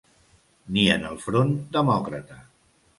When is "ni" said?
0.77-0.87